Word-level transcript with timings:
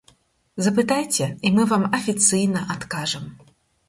Запытайце, 0.67 1.27
і 1.49 1.51
мы 1.57 1.65
вам 1.71 1.83
афіцыйна 1.97 2.65
адкажам. 2.77 3.29